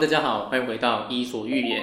[0.00, 1.82] 大家好，欢迎回到伊索寓言。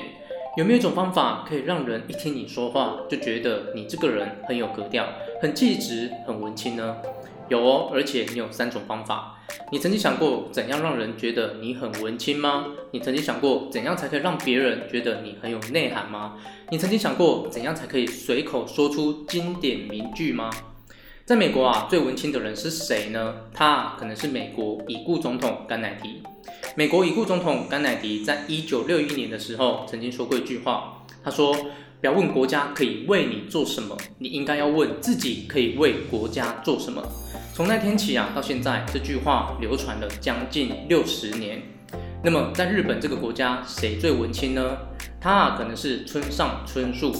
[0.57, 5.07] 有没有一种方法可以让人一听你说话就觉得你这个人很有格调、
[5.39, 6.97] 很气质、很文青呢？
[7.49, 9.39] 有哦，而且你有三种方法。
[9.71, 12.65] 你曾经想过怎样让人觉得你很文青吗？
[12.91, 16.37] 你曾经想过怎样才可以让别人觉得你很有内涵吗？
[16.71, 20.49] 你曾经想过怎样才可以随口说出经典名句吗？
[21.25, 23.35] 在美国啊，最文青的人是谁呢？
[23.53, 26.23] 他可能是美国已故总统甘乃迪。
[26.79, 31.53] 美国已故总统甘乃迪在一九六一年的时候曾经说过一句话，他说
[31.99, 37.05] ：“不要问国家可以为你做什么，你应该要问自己可以为国家做什么。”
[37.53, 41.61] 从那天起啊，到现在，这句话流传了将近六十年。
[42.23, 44.77] 那么，在日本这个国家，谁最文青呢？
[45.19, 47.13] 他啊，可能是村上春树。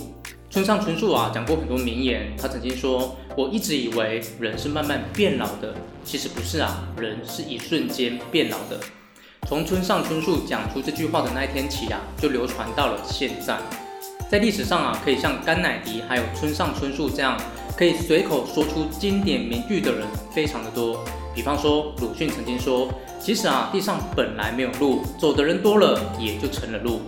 [0.50, 2.34] 村上春树啊，讲过很多名言。
[2.42, 8.80] 他曾经说：“我一直以为人是慢慢变老的，其实不是啊，人是一瞬间变老的。”
[9.48, 13.58] 从村上春树讲出这句话的那一天起啊，就流传到了现在。
[14.30, 17.40] 在历史上啊，可以像甘乃迪还有村上春树这样。
[17.78, 21.02] 可以随口说出经典名句的人非常的多，
[21.34, 27.00] 比方说鲁迅曾经说，其实啊，地上本来没有路，走的人多了也就成了路。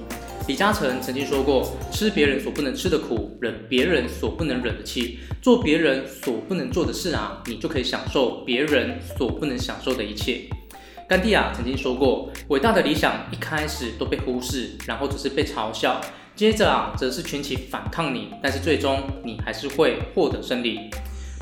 [0.48, 10.44] 李嘉诚曾经说过，吃别人所不能吃的苦，忍别人所不能忍的气，做别人所不能做的事啊，你就可以享受别人所不能享受的一切。
[11.12, 16.00] 甘地啊曾经说过，伟大的理想一开始都被忽视，然后只是被嘲笑。
[16.38, 20.90] 接着啊，则是群起反抗你，但是最终你还是会获得胜利。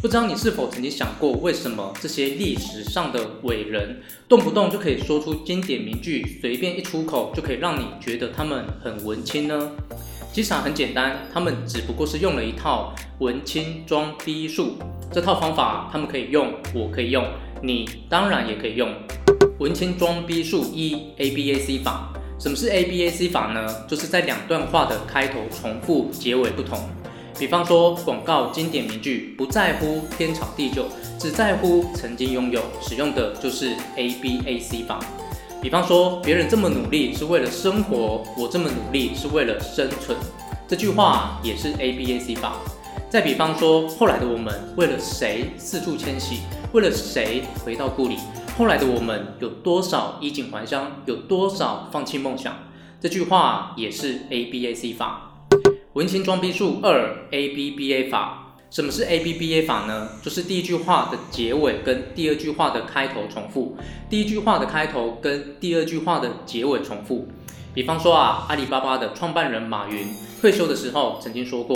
[0.02, 9.70] 不知道你是否曾经想过，为什么这些历史上的伟人动不动就可以说出经典名句，随便一出口就可以让你觉得他们很文青呢？
[10.34, 14.80] 其实，很简单，他们只不过是用了一套文青装逼术。
[15.14, 17.24] 这套方法他们可以用，我可以用，
[17.62, 18.92] 你当然也可以用。
[19.60, 22.14] 文青装逼术一 ABAC 法。
[22.40, 23.86] 什么是 ABAC 法呢？
[23.90, 26.80] 就是在两段话的开头重复，结尾不同。
[27.38, 30.86] 比方说，广告经典名句“不在乎天长地久，
[31.20, 35.00] 只在乎曾经拥有”，使用的就是 ABAC 法。
[35.62, 40.18] 比方说，别人这么努力是为了生活，我这么努力是为了生存，
[40.70, 42.56] 这句话也是 ABAC 法。
[43.10, 46.42] 再比方说，后来的我们为了谁四处迁徙，
[46.74, 48.18] 为了谁回到故里。
[48.56, 52.56] 后来的我们有多少衣锦还乡，有多少放弃梦想？
[53.02, 55.32] 这句话也是 ABAC 法。
[55.94, 58.56] 文青装逼术二 ABBA 法。
[58.70, 60.10] 什么是 ABBA 法呢？
[60.22, 63.76] 就是第一句话的结尾跟第二句话的开头重复，
[64.08, 67.28] 第一句话的开头跟第二句话的结尾重复。
[67.74, 70.08] 比方说啊，阿里巴巴的创办人马云
[70.40, 71.76] 退休的时候曾经说过，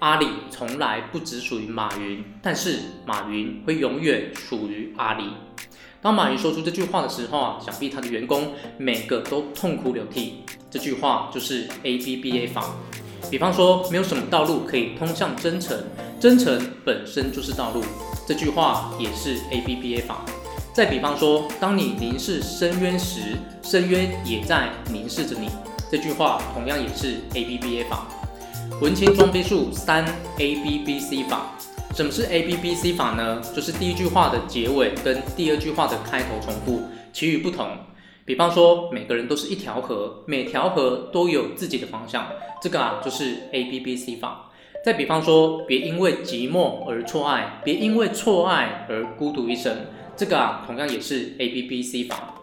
[0.00, 5.24] 阿里从来不只属于马云，但是马云会永远属于阿里。
[6.00, 10.42] 当马云说出这句话的时候啊，想必他的员工每个都痛哭流涕。
[10.70, 12.74] 这句话就是 ABBA 法。
[13.30, 15.76] 比方说，没有什么道路可以通向真诚，
[16.18, 17.84] 真诚本身就是道路。
[18.26, 20.24] 这句话也是 ABBA 法。
[20.72, 25.50] 再比方说，当你凝视深渊时，深渊也在凝视着你。
[25.90, 28.06] 这句话同样也是 ABBA 法。
[28.78, 30.06] 文青装逼术三
[30.38, 31.54] ABBC 法。
[31.94, 33.42] 什么是 ABBC 法呢？
[33.54, 36.82] 就是第一句话的结尾跟第二句话的开头重复，
[37.12, 37.68] 其余不同。
[38.24, 42.26] 比方说，每个人都是一条河，每条河都有自己的方向，
[42.62, 44.50] 这个啊就是 ABBC 法。
[44.82, 49.76] 再比方说，别因为寂寞而错爱，别因为错爱而孤独一生，
[50.16, 52.34] 这个啊同样也是 ABBC 法。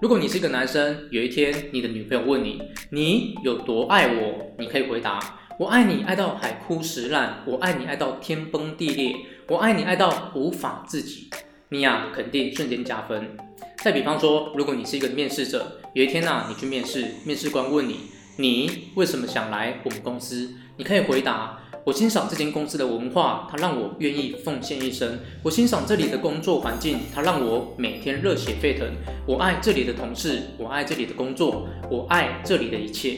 [0.00, 5.20] 如果你是一个男生，有一天你的女朋友问你，你有多爱我，你可以回答。
[5.58, 9.16] 我爱你爱到海枯石烂，我爱你爱到天崩地裂，
[9.48, 11.28] 我爱你爱到无法自己，
[11.70, 13.36] 你呀、肯定瞬间加分。
[13.78, 17.96] 再比方说，如果你是一个面试者，有一天呐、你去面试，面试官问你，
[18.36, 20.48] 你为什么想来我们公司？
[20.76, 25.08] 你可以回答，我欣赏这间公司的文化，它让我愿意奉献一生；
[25.42, 28.86] 我欣赏这里的工作环境，它让我每天热血沸腾；
[29.26, 33.16] 我爱这里的同事，我爱这里的工作，我爱这里的一切。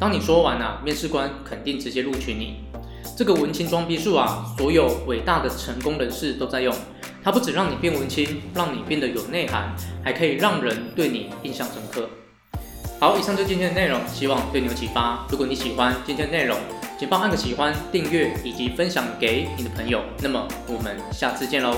[0.00, 2.64] 当你说完啊，面试官肯定直接录取你。
[3.14, 6.74] 这个文青装逼术啊，所有伟大的成功人士都在用。
[7.22, 12.08] 它不只让你变文青，让你变得有内涵，还可以让人对你印象深刻。
[12.98, 15.26] 好，以上就是今天的内容，希望对你有启发。
[15.30, 16.56] 如果你喜欢今天的内容，
[16.98, 20.00] 请帮按个喜欢、订阅以及分享给你的朋友。
[20.22, 21.76] 那么我们下次见喽。